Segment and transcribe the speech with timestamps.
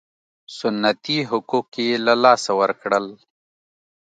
[0.57, 3.05] سنتي حقوق یې له لاسه ورکړل.